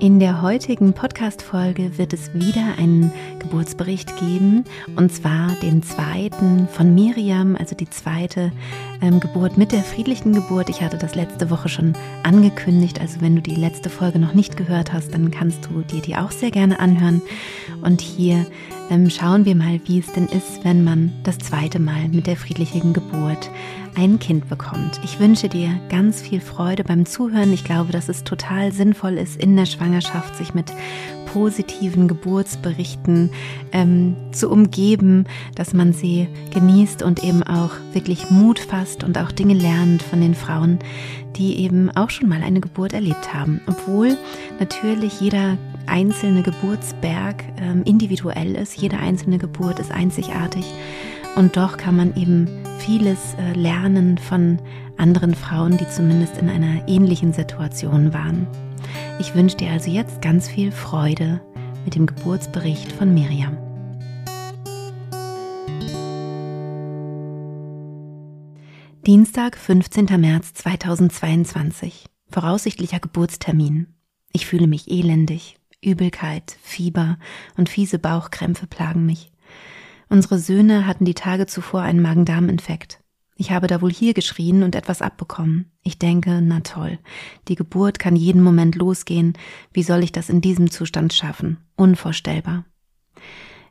[0.00, 3.10] In der heutigen Podcast-Folge wird es wieder einen
[3.40, 4.62] Geburtsbericht geben
[4.94, 8.52] und zwar den zweiten von Miriam, also die zweite
[9.02, 10.68] ähm, Geburt mit der friedlichen Geburt.
[10.68, 14.56] Ich hatte das letzte Woche schon angekündigt, also wenn du die letzte Folge noch nicht
[14.56, 17.20] gehört hast, dann kannst du dir die auch sehr gerne anhören.
[17.82, 18.46] Und hier
[18.90, 22.36] ähm, schauen wir mal, wie es denn ist, wenn man das zweite Mal mit der
[22.36, 23.50] friedlichen Geburt
[23.96, 25.00] ein Kind bekommt.
[25.04, 27.52] Ich wünsche dir ganz viel Freude beim Zuhören.
[27.52, 30.72] Ich glaube, dass es total sinnvoll ist, in der Schwangerschaft sich mit
[31.32, 33.30] positiven Geburtsberichten
[33.72, 39.32] ähm, zu umgeben, dass man sie genießt und eben auch wirklich Mut fasst und auch
[39.32, 40.78] Dinge lernt von den Frauen,
[41.36, 43.60] die eben auch schon mal eine Geburt erlebt haben.
[43.66, 44.16] Obwohl
[44.58, 50.64] natürlich jeder einzelne Geburtsberg ähm, individuell ist, jede einzelne Geburt ist einzigartig
[51.36, 54.58] und doch kann man eben vieles äh, lernen von
[54.98, 58.46] anderen Frauen, die zumindest in einer ähnlichen Situation waren.
[59.18, 61.40] Ich wünsche dir also jetzt ganz viel Freude
[61.84, 63.56] mit dem Geburtsbericht von Miriam.
[69.06, 70.20] Dienstag, 15.
[70.20, 72.06] März 2022.
[72.30, 73.86] Voraussichtlicher Geburtstermin.
[74.32, 75.56] Ich fühle mich elendig.
[75.82, 77.18] Übelkeit, Fieber
[77.56, 79.32] und fiese Bauchkrämpfe plagen mich.
[80.10, 83.00] Unsere Söhne hatten die Tage zuvor einen Magen-Darm-Infekt.
[83.40, 85.70] Ich habe da wohl hier geschrien und etwas abbekommen.
[85.84, 86.98] Ich denke, na toll,
[87.46, 89.34] die Geburt kann jeden Moment losgehen.
[89.72, 91.58] Wie soll ich das in diesem Zustand schaffen?
[91.76, 92.64] Unvorstellbar.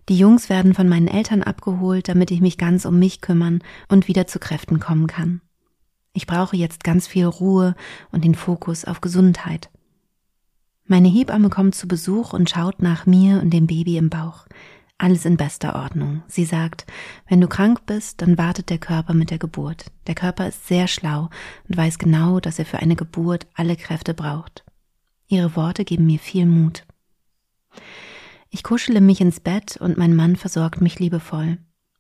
[0.08, 4.08] Die Jungs werden von meinen Eltern abgeholt, damit ich mich ganz um mich kümmern und
[4.08, 5.42] wieder zu Kräften kommen kann.
[6.14, 7.76] Ich brauche jetzt ganz viel Ruhe
[8.10, 9.70] und den Fokus auf Gesundheit.
[10.86, 14.46] Meine Hebamme kommt zu Besuch und schaut nach mir und dem Baby im Bauch.
[15.00, 16.24] Alles in bester Ordnung.
[16.28, 16.88] Sie sagt,
[17.28, 19.92] wenn du krank bist, dann wartet der Körper mit der Geburt.
[20.08, 21.30] Der Körper ist sehr schlau
[21.68, 24.66] und weiß genau, dass er für eine Geburt alle Kräfte braucht.
[25.28, 26.84] Ihre Worte geben mir viel Mut.
[28.50, 31.60] Ich kuschele mich ins Bett und mein Mann versorgt mich liebevoll.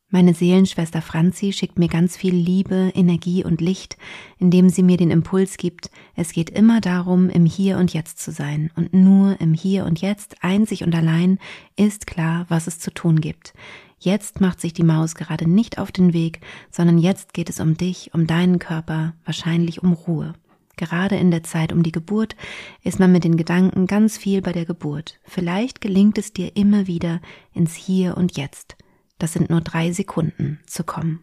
[0.09, 3.97] Meine Seelenschwester Franzi schickt mir ganz viel Liebe, Energie und Licht,
[4.39, 8.31] indem sie mir den Impuls gibt, es geht immer darum, im Hier und Jetzt zu
[8.31, 8.71] sein.
[8.77, 11.39] Und nur im Hier und Jetzt, einzig und allein,
[11.75, 13.53] ist klar, was es zu tun gibt.
[13.99, 16.39] Jetzt macht sich die Maus gerade nicht auf den Weg,
[16.71, 20.35] sondern jetzt geht es um dich, um deinen Körper, wahrscheinlich um Ruhe.
[20.77, 22.37] Gerade in der Zeit um die Geburt
[22.81, 25.19] ist man mit den Gedanken ganz viel bei der Geburt.
[25.25, 27.19] Vielleicht gelingt es dir immer wieder
[27.53, 28.77] ins Hier und Jetzt
[29.17, 31.21] das sind nur drei Sekunden, zu kommen.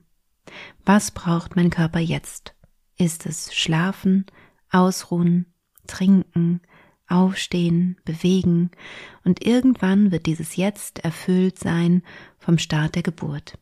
[0.85, 2.55] Was braucht mein Körper jetzt?
[2.97, 4.27] Ist es Schlafen,
[4.71, 5.47] Ausruhen,
[5.87, 6.61] Trinken,
[7.07, 8.71] Aufstehen, Bewegen
[9.25, 12.03] und irgendwann wird dieses Jetzt erfüllt sein
[12.39, 13.59] vom Start der Geburt.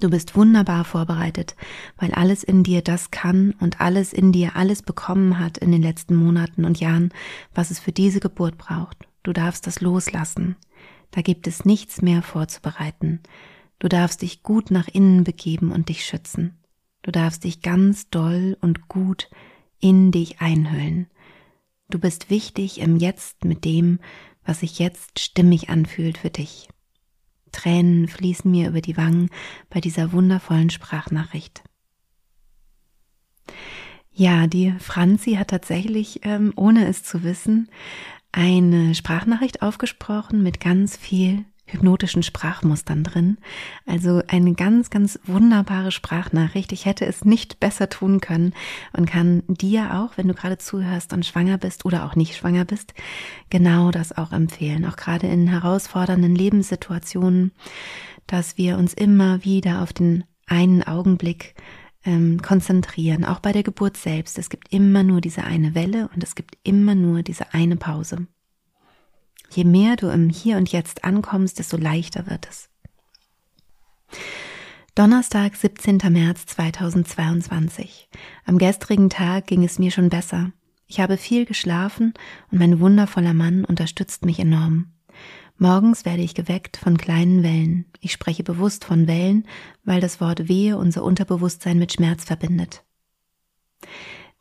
[0.00, 1.56] Du bist wunderbar vorbereitet,
[1.96, 5.82] weil alles in dir das kann und alles in dir alles bekommen hat in den
[5.82, 7.12] letzten Monaten und Jahren,
[7.54, 9.08] was es für diese Geburt braucht.
[9.22, 10.56] Du darfst das loslassen.
[11.14, 13.20] Da gibt es nichts mehr vorzubereiten.
[13.78, 16.58] Du darfst dich gut nach innen begeben und dich schützen.
[17.02, 19.30] Du darfst dich ganz doll und gut
[19.78, 21.06] in dich einhüllen.
[21.88, 24.00] Du bist wichtig im Jetzt mit dem,
[24.44, 26.68] was sich jetzt stimmig anfühlt für dich.
[27.52, 29.30] Tränen fließen mir über die Wangen
[29.70, 31.62] bei dieser wundervollen Sprachnachricht.
[34.10, 37.68] Ja, die Franzi hat tatsächlich, ähm, ohne es zu wissen,
[38.36, 43.38] eine Sprachnachricht aufgesprochen mit ganz viel hypnotischen Sprachmustern drin.
[43.86, 46.72] Also eine ganz, ganz wunderbare Sprachnachricht.
[46.72, 48.52] Ich hätte es nicht besser tun können
[48.92, 52.64] und kann dir auch, wenn du gerade zuhörst und schwanger bist oder auch nicht schwanger
[52.64, 52.92] bist,
[53.50, 54.84] genau das auch empfehlen.
[54.84, 57.52] Auch gerade in herausfordernden Lebenssituationen,
[58.26, 61.54] dass wir uns immer wieder auf den einen Augenblick
[62.04, 64.38] ähm, konzentrieren, auch bei der Geburt selbst.
[64.38, 68.26] Es gibt immer nur diese eine Welle und es gibt immer nur diese eine Pause.
[69.50, 72.68] Je mehr du im Hier und Jetzt ankommst, desto leichter wird es.
[74.94, 75.98] Donnerstag, 17.
[76.10, 78.08] März 2022.
[78.44, 80.52] Am gestrigen Tag ging es mir schon besser.
[80.86, 82.14] Ich habe viel geschlafen
[82.50, 84.93] und mein wundervoller Mann unterstützt mich enorm.
[85.56, 87.84] Morgens werde ich geweckt von kleinen Wellen.
[88.00, 89.46] Ich spreche bewusst von Wellen,
[89.84, 92.84] weil das Wort Wehe unser Unterbewusstsein mit Schmerz verbindet.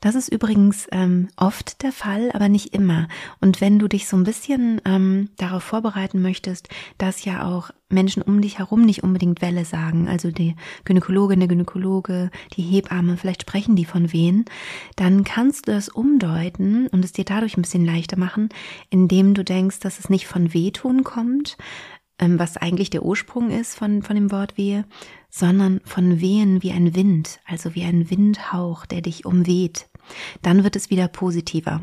[0.03, 3.07] Das ist übrigens ähm, oft der Fall, aber nicht immer.
[3.39, 6.67] Und wenn du dich so ein bisschen ähm, darauf vorbereiten möchtest,
[6.97, 11.47] dass ja auch Menschen um dich herum nicht unbedingt Welle sagen, also die Gynäkologin, der
[11.47, 14.44] Gynäkologe, die Hebamme, vielleicht sprechen die von wen,
[14.97, 18.49] dann kannst du das umdeuten und es dir dadurch ein bisschen leichter machen,
[18.89, 21.56] indem du denkst, dass es nicht von Wehtun kommt,
[22.19, 24.83] ähm, was eigentlich der Ursprung ist von, von dem Wort Wehe,
[25.29, 29.88] sondern von Wehen wie ein Wind, also wie ein Windhauch, der dich umweht.
[30.41, 31.81] Dann wird es wieder positiver.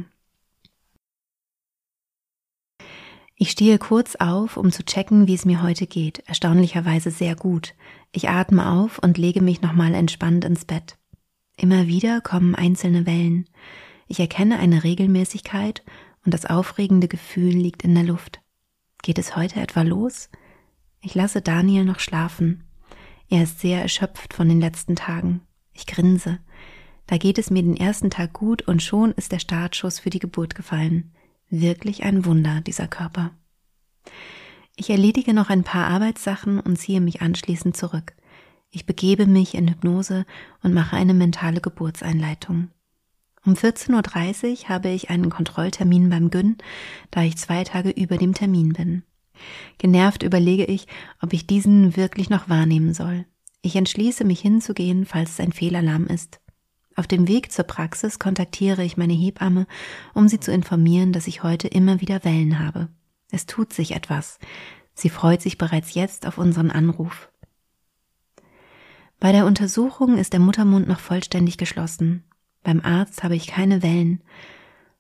[3.42, 6.18] Ich stehe kurz auf, um zu checken, wie es mir heute geht.
[6.26, 7.74] Erstaunlicherweise sehr gut.
[8.12, 10.98] Ich atme auf und lege mich nochmal entspannt ins Bett.
[11.56, 13.48] Immer wieder kommen einzelne Wellen.
[14.08, 15.82] Ich erkenne eine Regelmäßigkeit
[16.24, 18.40] und das aufregende Gefühl liegt in der Luft.
[19.02, 20.28] Geht es heute etwa los?
[21.00, 22.64] Ich lasse Daniel noch schlafen.
[23.30, 25.40] Er ist sehr erschöpft von den letzten Tagen.
[25.72, 26.40] Ich grinse.
[27.10, 30.20] Da geht es mir den ersten Tag gut und schon ist der Startschuss für die
[30.20, 31.10] Geburt gefallen.
[31.48, 33.32] Wirklich ein Wunder, dieser Körper.
[34.76, 38.14] Ich erledige noch ein paar Arbeitssachen und ziehe mich anschließend zurück.
[38.70, 40.24] Ich begebe mich in Hypnose
[40.62, 42.68] und mache eine mentale Geburtseinleitung.
[43.44, 46.58] Um 14.30 Uhr habe ich einen Kontrolltermin beim Gyn,
[47.10, 49.02] da ich zwei Tage über dem Termin bin.
[49.78, 50.86] Genervt überlege ich,
[51.20, 53.26] ob ich diesen wirklich noch wahrnehmen soll.
[53.62, 56.39] Ich entschließe mich hinzugehen, falls es ein Fehlalarm ist.
[57.00, 59.66] Auf dem Weg zur Praxis kontaktiere ich meine Hebamme,
[60.12, 62.88] um sie zu informieren, dass ich heute immer wieder Wellen habe.
[63.30, 64.38] Es tut sich etwas.
[64.92, 67.30] Sie freut sich bereits jetzt auf unseren Anruf.
[69.18, 72.22] Bei der Untersuchung ist der Muttermund noch vollständig geschlossen.
[72.62, 74.20] Beim Arzt habe ich keine Wellen.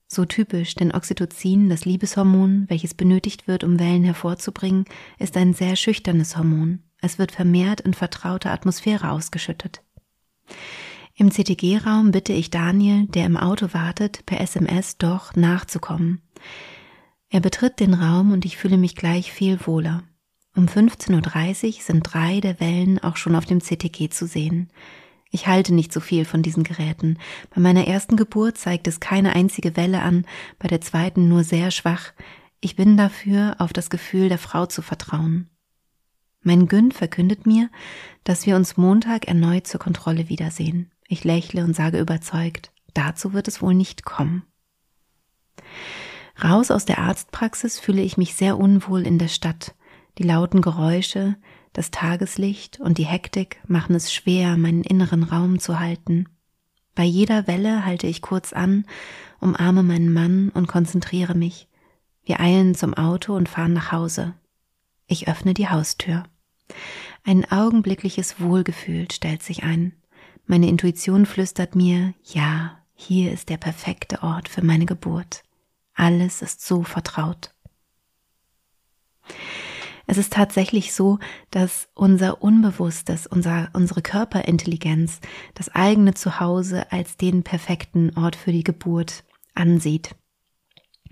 [0.06, 4.86] So typisch, denn Oxytocin, das Liebeshormon, welches benötigt wird, um Wellen hervorzubringen,
[5.18, 6.82] ist ein sehr schüchternes Hormon.
[7.02, 9.82] Es wird vermehrt in vertrauter Atmosphäre ausgeschüttet.
[11.20, 16.22] Im CTG-Raum bitte ich Daniel, der im Auto wartet, per SMS doch nachzukommen.
[17.28, 20.02] Er betritt den Raum und ich fühle mich gleich viel wohler.
[20.56, 24.70] Um 15.30 Uhr sind drei der Wellen auch schon auf dem CTG zu sehen.
[25.30, 27.18] Ich halte nicht so viel von diesen Geräten.
[27.54, 30.24] Bei meiner ersten Geburt zeigt es keine einzige Welle an,
[30.58, 32.14] bei der zweiten nur sehr schwach.
[32.62, 35.50] Ich bin dafür, auf das Gefühl der Frau zu vertrauen.
[36.40, 37.68] Mein Gün verkündet mir,
[38.24, 40.90] dass wir uns Montag erneut zur Kontrolle wiedersehen.
[41.12, 44.44] Ich lächle und sage überzeugt, dazu wird es wohl nicht kommen.
[46.40, 49.74] Raus aus der Arztpraxis fühle ich mich sehr unwohl in der Stadt.
[50.18, 51.34] Die lauten Geräusche,
[51.72, 56.28] das Tageslicht und die Hektik machen es schwer, meinen inneren Raum zu halten.
[56.94, 58.86] Bei jeder Welle halte ich kurz an,
[59.40, 61.66] umarme meinen Mann und konzentriere mich.
[62.22, 64.34] Wir eilen zum Auto und fahren nach Hause.
[65.08, 66.22] Ich öffne die Haustür.
[67.24, 69.99] Ein augenblickliches Wohlgefühl stellt sich ein.
[70.50, 75.44] Meine Intuition flüstert mir, ja, hier ist der perfekte Ort für meine Geburt.
[75.94, 77.54] Alles ist so vertraut.
[80.08, 81.20] Es ist tatsächlich so,
[81.52, 85.20] dass unser Unbewusstes, unser, unsere Körperintelligenz
[85.54, 89.22] das eigene Zuhause als den perfekten Ort für die Geburt
[89.54, 90.16] ansieht.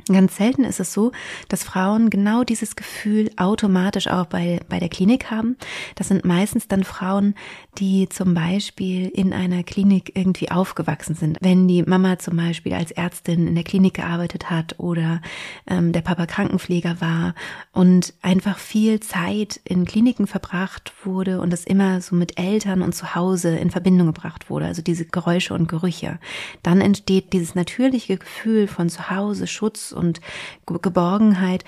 [0.06, 1.12] Ganz selten ist es so,
[1.49, 5.56] dass Frauen genau dieses Gefühl automatisch auch bei, bei der Klinik haben.
[5.97, 7.35] Das sind meistens dann Frauen,
[7.77, 11.37] die zum Beispiel in einer Klinik irgendwie aufgewachsen sind.
[11.43, 15.21] Wenn die Mama zum Beispiel als Ärztin in der Klinik gearbeitet hat oder
[15.67, 17.35] ähm, der Papa Krankenpfleger war
[17.73, 22.95] und einfach viel Zeit in Kliniken verbracht wurde und es immer so mit Eltern und
[22.95, 26.19] zu Hause in Verbindung gebracht wurde, also diese Geräusche und Gerüche,
[26.62, 30.21] dann entsteht dieses natürliche Gefühl von zu Hause, Schutz und
[30.66, 31.64] Geborgenheit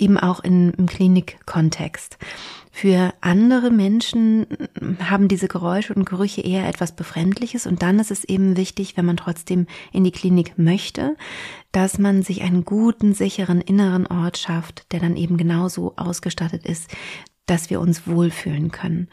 [0.00, 2.18] eben auch in, im Klinikkontext.
[2.72, 4.46] Für andere Menschen
[5.00, 9.04] haben diese Geräusche und Gerüche eher etwas Befremdliches und dann ist es eben wichtig, wenn
[9.04, 11.16] man trotzdem in die Klinik möchte,
[11.72, 16.90] dass man sich einen guten, sicheren inneren Ort schafft, der dann eben genauso ausgestattet ist,
[17.46, 19.08] dass wir uns wohlfühlen können.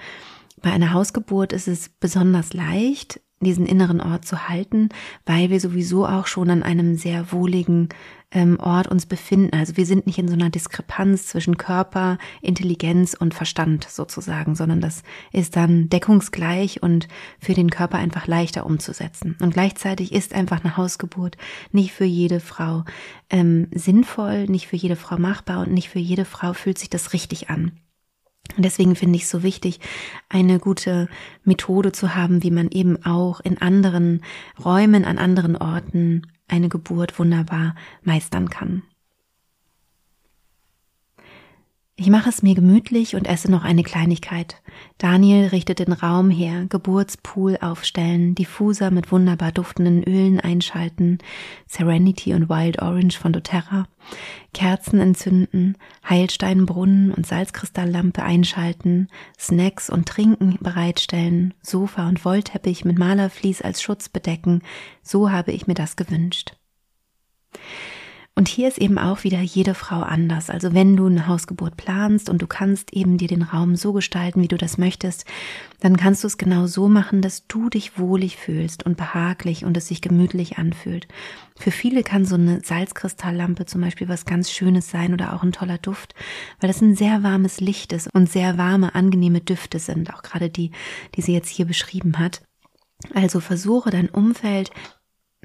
[0.62, 4.90] Bei einer Hausgeburt ist es besonders leicht, diesen inneren Ort zu halten,
[5.26, 7.90] weil wir sowieso auch schon an einem sehr wohligen
[8.32, 9.56] ähm, Ort uns befinden.
[9.56, 14.82] Also wir sind nicht in so einer Diskrepanz zwischen Körper, Intelligenz und Verstand sozusagen, sondern
[14.82, 17.08] das ist dann deckungsgleich und
[17.40, 19.38] für den Körper einfach leichter umzusetzen.
[19.42, 21.38] Und gleichzeitig ist einfach eine Hausgeburt
[21.72, 22.84] nicht für jede Frau
[23.30, 27.14] ähm, sinnvoll, nicht für jede Frau machbar und nicht für jede Frau fühlt sich das
[27.14, 27.72] richtig an.
[28.56, 29.80] Und deswegen finde ich es so wichtig,
[30.30, 31.10] eine gute
[31.44, 34.24] Methode zu haben, wie man eben auch in anderen
[34.64, 38.84] Räumen, an anderen Orten eine Geburt wunderbar meistern kann.
[42.00, 44.62] Ich mache es mir gemütlich und esse noch eine Kleinigkeit.
[45.00, 51.18] Daniel richtet den Raum her, Geburtspool aufstellen, Diffuser mit wunderbar duftenden Ölen einschalten,
[51.66, 53.88] Serenity und Wild Orange von doTERRA,
[54.54, 55.76] Kerzen entzünden,
[56.08, 59.08] Heilsteinbrunnen und Salzkristalllampe einschalten,
[59.40, 64.62] Snacks und Trinken bereitstellen, Sofa und Wollteppich mit Malervlies als Schutz bedecken.
[65.02, 66.58] So habe ich mir das gewünscht.
[68.38, 70.52] Und hier ist eben auch wieder jede Frau anders.
[70.52, 74.44] Also wenn du eine Hausgeburt planst und du kannst eben dir den Raum so gestalten,
[74.44, 75.26] wie du das möchtest,
[75.80, 79.76] dann kannst du es genau so machen, dass du dich wohlig fühlst und behaglich und
[79.76, 81.08] es sich gemütlich anfühlt.
[81.58, 85.52] Für viele kann so eine Salzkristalllampe zum Beispiel was ganz Schönes sein oder auch ein
[85.52, 86.14] toller Duft,
[86.60, 90.52] weil es ein sehr warmes Licht ist und sehr warme, angenehme Düfte sind, auch gerade
[90.52, 90.70] die,
[91.16, 92.44] die sie jetzt hier beschrieben hat.
[93.16, 94.70] Also versuche dein Umfeld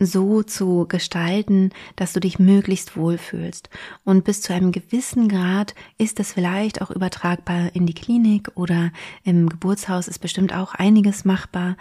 [0.07, 3.71] so zu gestalten, dass du dich möglichst wohlfühlst.
[4.05, 8.91] Und bis zu einem gewissen Grad ist das vielleicht auch übertragbar in die Klinik oder
[9.25, 11.77] im Geburtshaus ist bestimmt auch einiges machbar.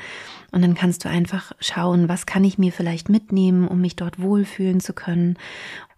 [0.52, 4.22] Und dann kannst du einfach schauen, was kann ich mir vielleicht mitnehmen, um mich dort
[4.22, 5.38] wohlfühlen zu können.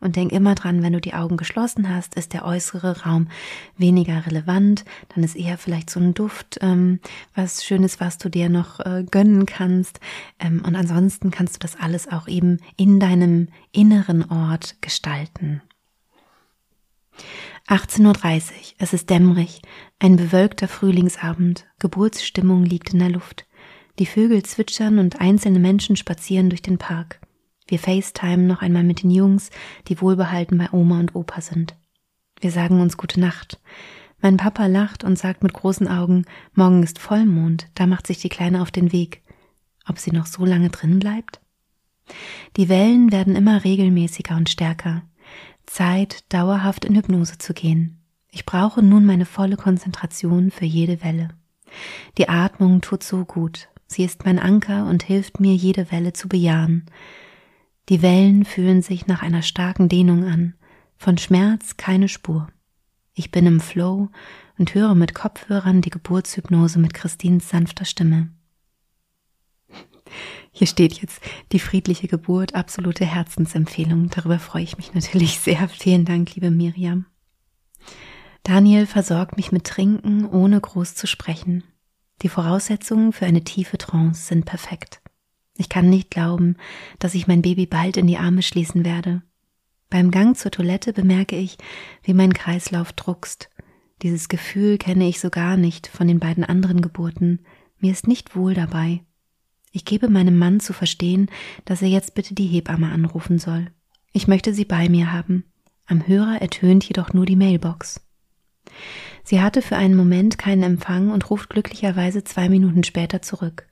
[0.03, 3.29] Und denk immer dran, wenn du die Augen geschlossen hast, ist der äußere Raum
[3.77, 4.83] weniger relevant.
[5.15, 6.99] Dann ist eher vielleicht so ein Duft, ähm,
[7.35, 10.01] was Schönes, was du dir noch äh, gönnen kannst.
[10.39, 15.61] Ähm, und ansonsten kannst du das alles auch eben in deinem inneren Ort gestalten.
[17.69, 18.43] 18.30 Uhr,
[18.79, 19.61] es ist dämmerig,
[19.99, 23.45] ein bewölkter Frühlingsabend, Geburtsstimmung liegt in der Luft.
[23.99, 27.22] Die Vögel zwitschern und einzelne Menschen spazieren durch den Park.
[27.67, 29.49] Wir FaceTime noch einmal mit den Jungs,
[29.87, 31.75] die wohlbehalten bei Oma und Opa sind.
[32.39, 33.59] Wir sagen uns gute Nacht.
[34.21, 38.29] Mein Papa lacht und sagt mit großen Augen, morgen ist Vollmond, da macht sich die
[38.29, 39.21] Kleine auf den Weg.
[39.85, 41.41] Ob sie noch so lange drin bleibt?
[42.57, 45.03] Die Wellen werden immer regelmäßiger und stärker.
[45.65, 47.99] Zeit, dauerhaft in Hypnose zu gehen.
[48.29, 51.29] Ich brauche nun meine volle Konzentration für jede Welle.
[52.17, 53.69] Die Atmung tut so gut.
[53.87, 56.85] Sie ist mein Anker und hilft mir, jede Welle zu bejahen.
[57.89, 60.53] Die Wellen fühlen sich nach einer starken Dehnung an,
[60.97, 62.47] von Schmerz keine Spur.
[63.13, 64.09] Ich bin im Flow
[64.57, 68.29] und höre mit Kopfhörern die Geburtshypnose mit Christins sanfter Stimme.
[70.51, 71.21] Hier steht jetzt
[71.51, 74.09] die friedliche Geburt, absolute Herzensempfehlung.
[74.09, 75.67] Darüber freue ich mich natürlich sehr.
[75.67, 77.05] Vielen Dank, liebe Miriam.
[78.43, 81.63] Daniel versorgt mich mit Trinken, ohne groß zu sprechen.
[82.21, 85.01] Die Voraussetzungen für eine tiefe Trance sind perfekt.
[85.55, 86.57] Ich kann nicht glauben,
[86.99, 89.21] dass ich mein Baby bald in die Arme schließen werde.
[89.89, 91.57] Beim Gang zur Toilette bemerke ich,
[92.01, 93.49] wie mein Kreislauf druckst.
[94.01, 97.45] Dieses Gefühl kenne ich so gar nicht von den beiden anderen Geburten.
[97.77, 99.01] Mir ist nicht wohl dabei.
[99.71, 101.29] Ich gebe meinem Mann zu verstehen,
[101.65, 103.71] dass er jetzt bitte die Hebamme anrufen soll.
[104.11, 105.45] Ich möchte sie bei mir haben.
[105.85, 108.01] Am Hörer ertönt jedoch nur die Mailbox.
[109.23, 113.67] Sie hatte für einen Moment keinen Empfang und ruft glücklicherweise zwei Minuten später zurück.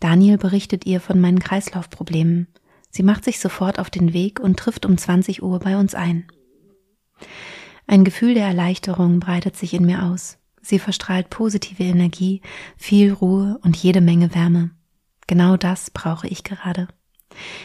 [0.00, 2.48] Daniel berichtet ihr von meinen Kreislaufproblemen.
[2.90, 6.26] Sie macht sich sofort auf den Weg und trifft um 20 Uhr bei uns ein.
[7.86, 10.38] Ein Gefühl der Erleichterung breitet sich in mir aus.
[10.62, 12.40] Sie verstrahlt positive Energie,
[12.76, 14.70] viel Ruhe und jede Menge Wärme.
[15.26, 16.88] Genau das brauche ich gerade.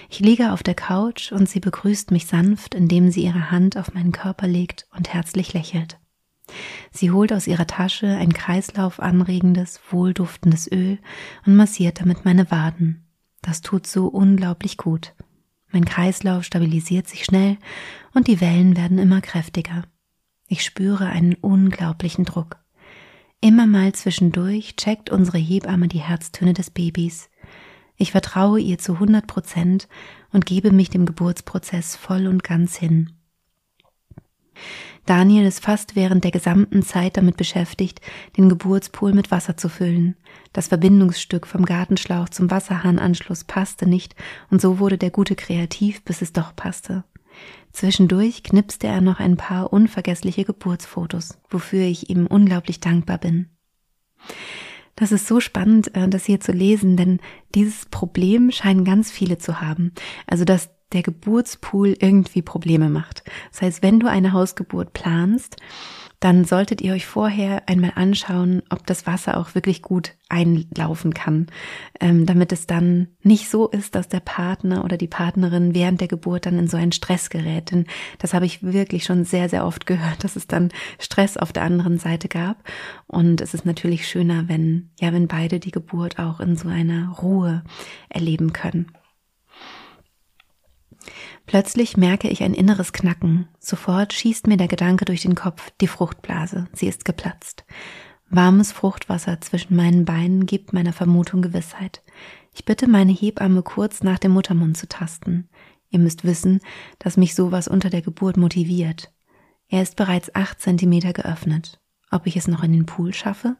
[0.09, 3.93] Ich liege auf der Couch und sie begrüßt mich sanft, indem sie ihre Hand auf
[3.93, 5.97] meinen Körper legt und herzlich lächelt.
[6.91, 10.99] Sie holt aus ihrer Tasche ein kreislaufanregendes, wohlduftendes Öl
[11.45, 13.05] und massiert damit meine Waden.
[13.41, 15.13] Das tut so unglaublich gut.
[15.71, 17.57] Mein Kreislauf stabilisiert sich schnell
[18.13, 19.83] und die Wellen werden immer kräftiger.
[20.47, 22.57] Ich spüre einen unglaublichen Druck.
[23.41, 27.29] Immer mal zwischendurch checkt unsere Hebamme die Herztöne des Babys.
[27.97, 29.87] Ich vertraue ihr zu 100 Prozent
[30.31, 33.11] und gebe mich dem Geburtsprozess voll und ganz hin.
[35.05, 38.01] Daniel ist fast während der gesamten Zeit damit beschäftigt,
[38.37, 40.15] den Geburtspool mit Wasser zu füllen.
[40.51, 44.15] Das Verbindungsstück vom Gartenschlauch zum Wasserhahnanschluss passte nicht,
[44.49, 47.03] und so wurde der Gute kreativ, bis es doch passte.
[47.71, 53.49] Zwischendurch knipste er noch ein paar unvergessliche Geburtsfotos, wofür ich ihm unglaublich dankbar bin.
[54.95, 57.19] Das ist so spannend, äh, das hier zu lesen, denn
[57.53, 59.91] dieses Problem scheinen ganz viele zu haben.
[60.25, 63.23] Also, dass der Geburtspool irgendwie Probleme macht.
[63.51, 65.57] Das heißt, wenn du eine Hausgeburt planst,
[66.19, 71.47] dann solltet ihr euch vorher einmal anschauen, ob das Wasser auch wirklich gut einlaufen kann,
[71.99, 76.07] ähm, damit es dann nicht so ist, dass der Partner oder die Partnerin während der
[76.07, 77.71] Geburt dann in so einen Stress gerät.
[77.71, 77.85] Denn
[78.17, 81.63] das habe ich wirklich schon sehr, sehr oft gehört, dass es dann Stress auf der
[81.63, 82.63] anderen Seite gab.
[83.07, 87.09] Und es ist natürlich schöner, wenn, ja, wenn beide die Geburt auch in so einer
[87.09, 87.63] Ruhe
[88.09, 88.91] erleben können.
[91.45, 93.47] Plötzlich merke ich ein inneres Knacken.
[93.59, 97.65] Sofort schießt mir der Gedanke durch den Kopf, die Fruchtblase, sie ist geplatzt.
[98.29, 102.01] Warmes Fruchtwasser zwischen meinen Beinen gibt meiner Vermutung Gewissheit.
[102.53, 105.49] Ich bitte meine Hebamme kurz nach dem Muttermund zu tasten.
[105.89, 106.59] Ihr müsst wissen,
[106.99, 109.11] dass mich sowas unter der Geburt motiviert.
[109.67, 111.79] Er ist bereits acht Zentimeter geöffnet.
[112.11, 113.57] Ob ich es noch in den Pool schaffe?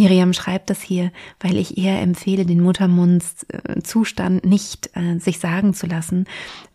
[0.00, 5.86] Miriam schreibt das hier, weil ich eher empfehle, den Muttermundszustand nicht äh, sich sagen zu
[5.86, 6.24] lassen,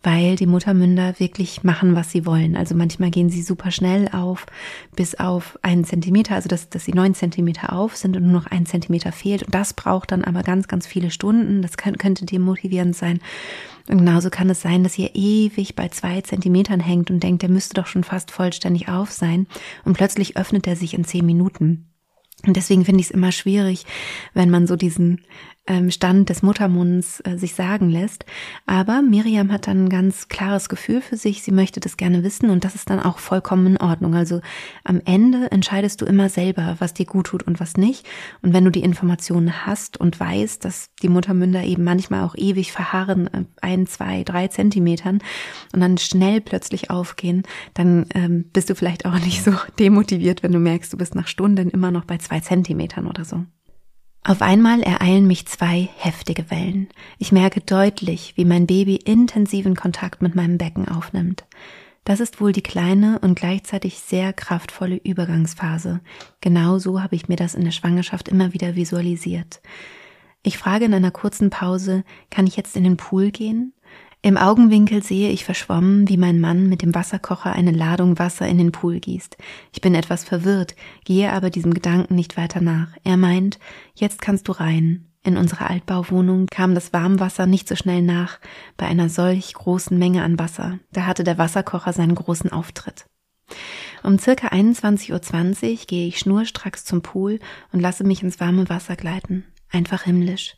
[0.04, 2.54] weil die Muttermünder wirklich machen, was sie wollen.
[2.54, 4.46] Also manchmal gehen sie super schnell auf,
[4.94, 8.46] bis auf einen Zentimeter, also dass, dass sie neun Zentimeter auf sind und nur noch
[8.46, 9.42] ein Zentimeter fehlt.
[9.42, 11.62] Und das braucht dann aber ganz, ganz viele Stunden.
[11.62, 13.18] Das kann, könnte demotivierend sein.
[13.88, 17.50] Und genauso kann es sein, dass ihr ewig bei zwei Zentimetern hängt und denkt, der
[17.50, 19.48] müsste doch schon fast vollständig auf sein.
[19.84, 21.88] Und plötzlich öffnet er sich in zehn Minuten.
[22.44, 23.84] Und deswegen finde ich es immer schwierig,
[24.34, 25.24] wenn man so diesen
[25.90, 28.24] Stand des Muttermunds äh, sich sagen lässt.
[28.66, 31.42] Aber Miriam hat dann ein ganz klares Gefühl für sich.
[31.42, 34.14] Sie möchte das gerne wissen und das ist dann auch vollkommen in Ordnung.
[34.14, 34.40] Also
[34.84, 38.06] am Ende entscheidest du immer selber, was dir gut tut und was nicht.
[38.42, 42.72] Und wenn du die Informationen hast und weißt, dass die Muttermünder eben manchmal auch ewig
[42.72, 45.18] verharren, äh, ein, zwei, drei Zentimetern
[45.72, 47.42] und dann schnell plötzlich aufgehen,
[47.74, 51.26] dann ähm, bist du vielleicht auch nicht so demotiviert, wenn du merkst, du bist nach
[51.26, 53.44] Stunden immer noch bei zwei Zentimetern oder so.
[54.28, 56.88] Auf einmal ereilen mich zwei heftige Wellen.
[57.16, 61.44] Ich merke deutlich, wie mein Baby intensiven Kontakt mit meinem Becken aufnimmt.
[62.02, 66.00] Das ist wohl die kleine und gleichzeitig sehr kraftvolle Übergangsphase.
[66.40, 69.60] Genau so habe ich mir das in der Schwangerschaft immer wieder visualisiert.
[70.42, 73.74] Ich frage in einer kurzen Pause, kann ich jetzt in den Pool gehen?
[74.26, 78.58] Im Augenwinkel sehe ich verschwommen, wie mein Mann mit dem Wasserkocher eine Ladung Wasser in
[78.58, 79.36] den Pool gießt.
[79.72, 82.88] Ich bin etwas verwirrt, gehe aber diesem Gedanken nicht weiter nach.
[83.04, 83.60] Er meint,
[83.94, 85.06] jetzt kannst du rein.
[85.22, 88.40] In unserer Altbauwohnung kam das Warmwasser nicht so schnell nach,
[88.76, 90.80] bei einer solch großen Menge an Wasser.
[90.90, 93.06] Da hatte der Wasserkocher seinen großen Auftritt.
[94.02, 97.38] Um circa 21.20 Uhr gehe ich schnurstracks zum Pool
[97.70, 99.44] und lasse mich ins warme Wasser gleiten.
[99.70, 100.56] Einfach himmlisch.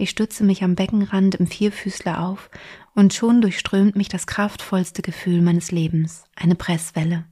[0.00, 2.48] Ich stütze mich am Beckenrand im Vierfüßler auf
[2.94, 7.26] und schon durchströmt mich das kraftvollste Gefühl meines Lebens, eine Presswelle.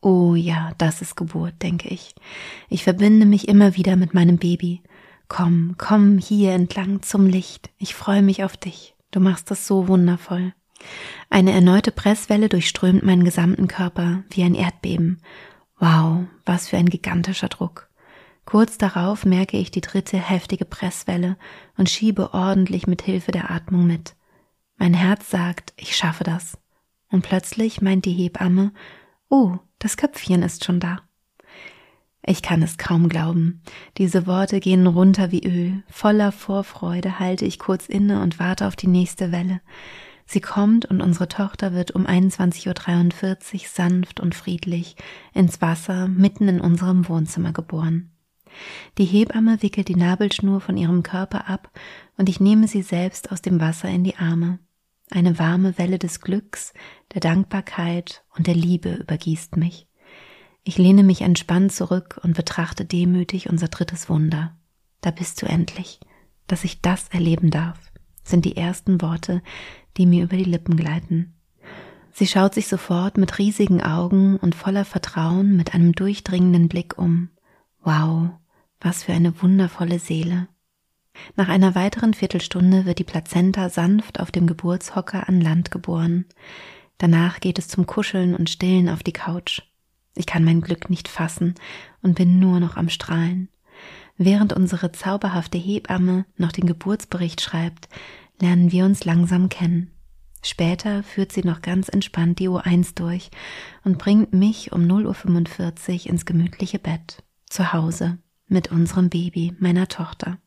[0.00, 2.14] Oh ja, das ist Geburt, denke ich.
[2.68, 4.82] Ich verbinde mich immer wieder mit meinem Baby.
[5.26, 7.70] Komm, komm hier entlang zum Licht.
[7.76, 8.94] Ich freue mich auf dich.
[9.10, 10.54] Du machst das so wundervoll.
[11.28, 15.20] Eine erneute Presswelle durchströmt meinen gesamten Körper wie ein Erdbeben.
[15.80, 17.89] Wow, was für ein gigantischer Druck.
[18.44, 21.36] Kurz darauf merke ich die dritte heftige Presswelle
[21.76, 24.16] und schiebe ordentlich mit Hilfe der Atmung mit.
[24.76, 26.58] Mein Herz sagt, ich schaffe das.
[27.10, 28.72] Und plötzlich meint die Hebamme,
[29.28, 31.00] oh, das Köpfchen ist schon da.
[32.24, 33.62] Ich kann es kaum glauben.
[33.98, 35.82] Diese Worte gehen runter wie Öl.
[35.88, 39.60] Voller Vorfreude halte ich kurz inne und warte auf die nächste Welle.
[40.26, 44.96] Sie kommt und unsere Tochter wird um 21.43 Uhr sanft und friedlich
[45.34, 48.10] ins Wasser mitten in unserem Wohnzimmer geboren.
[48.98, 51.70] Die Hebamme wickelt die Nabelschnur von ihrem Körper ab
[52.16, 54.58] und ich nehme sie selbst aus dem Wasser in die Arme.
[55.10, 56.72] Eine warme Welle des Glücks,
[57.14, 59.88] der Dankbarkeit und der Liebe übergießt mich.
[60.62, 64.56] Ich lehne mich entspannt zurück und betrachte demütig unser drittes Wunder.
[65.00, 66.00] Da bist du endlich.
[66.46, 67.78] Dass ich das erleben darf,
[68.22, 69.42] sind die ersten Worte,
[69.96, 71.34] die mir über die Lippen gleiten.
[72.12, 77.30] Sie schaut sich sofort mit riesigen Augen und voller Vertrauen mit einem durchdringenden Blick um.
[77.82, 78.30] Wow,
[78.80, 80.48] was für eine wundervolle Seele.
[81.36, 86.26] Nach einer weiteren Viertelstunde wird die Plazenta sanft auf dem Geburtshocker an Land geboren.
[86.98, 89.62] Danach geht es zum Kuscheln und Stillen auf die Couch.
[90.14, 91.54] Ich kann mein Glück nicht fassen
[92.02, 93.48] und bin nur noch am Strahlen.
[94.16, 97.88] Während unsere zauberhafte Hebamme noch den Geburtsbericht schreibt,
[98.40, 99.92] lernen wir uns langsam kennen.
[100.42, 103.30] Später führt sie noch ganz entspannt die Uhr 1 durch
[103.84, 108.18] und bringt mich um 0.45 Uhr ins gemütliche Bett, zu Hause
[108.50, 110.38] mit unserem Baby, meiner Tochter.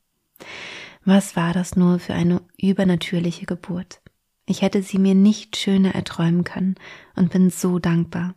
[1.06, 4.02] Was war das nur für eine übernatürliche Geburt?
[4.46, 6.76] Ich hätte sie mir nicht schöner erträumen können
[7.16, 8.36] und bin so dankbar.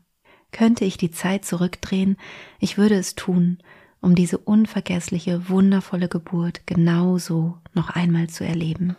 [0.52, 2.16] Könnte ich die Zeit zurückdrehen,
[2.60, 3.58] ich würde es tun,
[4.00, 8.96] um diese unvergessliche, wundervolle Geburt genauso noch einmal zu erleben.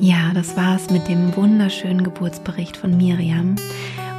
[0.00, 3.56] Ja, das war's mit dem wunderschönen Geburtsbericht von Miriam.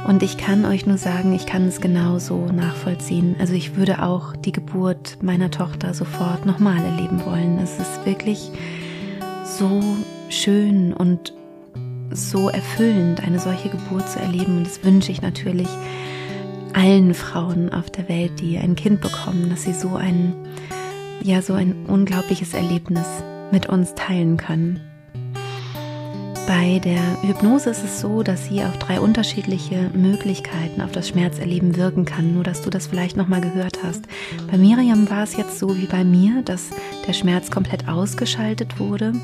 [0.04, 3.36] Und ich kann euch nur sagen, ich kann es genauso nachvollziehen.
[3.38, 7.58] Also ich würde auch die Geburt meiner Tochter sofort nochmal erleben wollen.
[7.58, 8.50] Es ist wirklich
[9.44, 9.82] so
[10.28, 11.32] schön und
[12.10, 14.58] so erfüllend, eine solche Geburt zu erleben.
[14.58, 15.68] Und das wünsche ich natürlich
[16.74, 20.34] allen Frauen auf der Welt, die ein Kind bekommen, dass sie so ein
[21.22, 23.06] ja so ein unglaubliches Erlebnis
[23.50, 24.80] mit uns teilen können.
[26.46, 31.76] Bei der Hypnose ist es so, dass sie auf drei unterschiedliche Möglichkeiten auf das Schmerzerleben
[31.76, 32.34] wirken kann.
[32.34, 34.02] Nur, dass du das vielleicht nochmal gehört hast.
[34.50, 36.68] Bei Miriam war es jetzt so wie bei mir, dass
[37.06, 39.14] der Schmerz komplett ausgeschaltet wurde,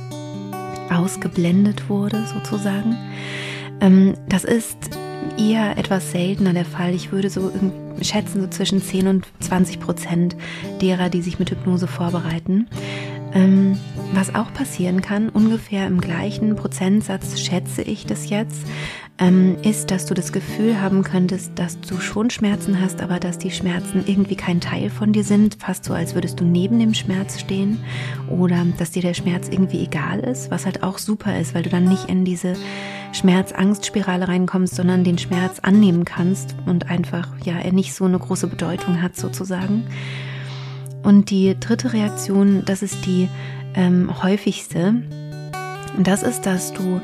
[0.90, 2.96] ausgeblendet wurde sozusagen.
[3.82, 4.78] Ähm, das ist
[5.36, 6.94] eher etwas seltener der Fall.
[6.94, 7.52] Ich würde so
[8.00, 10.36] schätzen, so zwischen 10 und 20 Prozent
[10.80, 12.66] derer, die sich mit Hypnose vorbereiten.
[13.32, 13.78] Ähm,
[14.12, 18.66] was auch passieren kann, ungefähr im gleichen Prozentsatz schätze ich das jetzt,
[19.18, 23.38] ähm, ist, dass du das Gefühl haben könntest, dass du schon Schmerzen hast, aber dass
[23.38, 26.94] die Schmerzen irgendwie kein Teil von dir sind, fast so, als würdest du neben dem
[26.94, 27.78] Schmerz stehen
[28.28, 31.70] oder dass dir der Schmerz irgendwie egal ist, was halt auch super ist, weil du
[31.70, 32.54] dann nicht in diese
[33.12, 38.46] Schmerz-Angst-Spirale reinkommst, sondern den Schmerz annehmen kannst und einfach, ja, er nicht so eine große
[38.46, 39.84] Bedeutung hat sozusagen.
[41.02, 43.28] Und die dritte Reaktion, das ist die
[43.74, 44.94] ähm, häufigste.
[45.98, 47.00] Das ist, dass du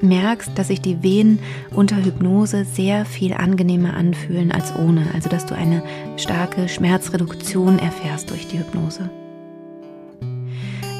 [0.00, 1.38] merkst, dass sich die Wehen
[1.72, 5.06] unter Hypnose sehr viel angenehmer anfühlen als ohne.
[5.14, 5.82] Also dass du eine
[6.16, 9.10] starke Schmerzreduktion erfährst durch die Hypnose.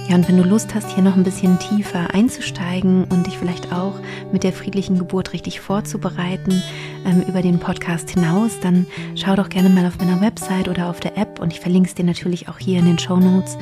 [0.09, 3.73] Ja, und wenn du Lust hast, hier noch ein bisschen tiefer einzusteigen und dich vielleicht
[3.73, 3.95] auch
[4.31, 6.63] mit der friedlichen Geburt richtig vorzubereiten
[7.05, 11.01] ähm, über den Podcast hinaus, dann schau doch gerne mal auf meiner Website oder auf
[11.01, 13.59] der App und ich verlinke es dir natürlich auch hier in den Show Notes.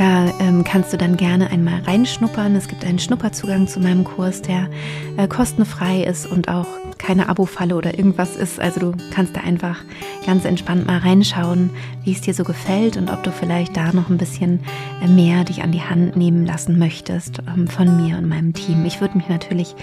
[0.00, 2.56] Da ähm, kannst du dann gerne einmal reinschnuppern.
[2.56, 4.70] Es gibt einen Schnupperzugang zu meinem Kurs, der
[5.18, 6.64] äh, kostenfrei ist und auch
[6.96, 8.60] keine Abo-Falle oder irgendwas ist.
[8.60, 9.76] Also du kannst da einfach
[10.24, 11.68] ganz entspannt mal reinschauen,
[12.02, 14.60] wie es dir so gefällt und ob du vielleicht da noch ein bisschen
[15.02, 18.86] äh, mehr dich an die Hand nehmen lassen möchtest ähm, von mir und meinem Team.
[18.86, 19.74] Ich würde mich natürlich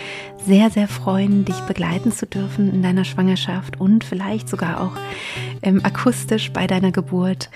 [0.48, 4.94] sehr, sehr freuen, dich begleiten zu dürfen in deiner Schwangerschaft und vielleicht sogar auch
[5.62, 7.52] ähm, akustisch bei deiner Geburt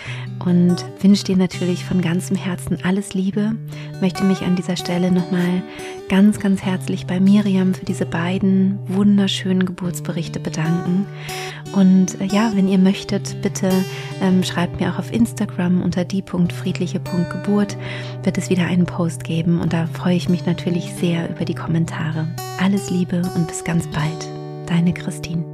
[0.46, 2.51] und wünsche dir natürlich von ganzem Herzen
[2.84, 3.56] alles Liebe.
[4.02, 5.64] Möchte mich an dieser Stelle nochmal
[6.10, 11.06] ganz, ganz herzlich bei Miriam für diese beiden wunderschönen Geburtsberichte bedanken.
[11.74, 13.70] Und äh, ja, wenn ihr möchtet, bitte
[14.22, 17.78] ähm, schreibt mir auch auf Instagram unter die.friedliche.geburt
[18.24, 21.56] wird es wieder einen Post geben und da freue ich mich natürlich sehr über die
[21.56, 22.28] Kommentare.
[22.60, 24.28] Alles Liebe und bis ganz bald.
[24.68, 25.51] Deine Christine.